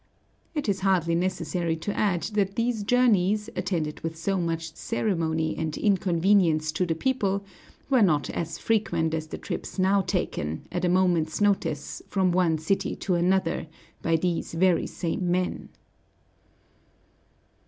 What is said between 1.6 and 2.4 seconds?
to add